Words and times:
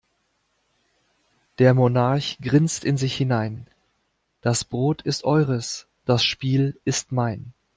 Der 1.59 1.75
Monarch 1.75 2.39
grinst 2.41 2.85
in 2.85 2.97
sich 2.97 3.13
hinein: 3.15 3.67
Das 4.41 4.65
Brot 4.65 5.03
ist 5.03 5.25
eures, 5.25 5.85
das 6.05 6.23
Spiel 6.23 6.81
ist 6.85 7.11
mein. 7.11 7.53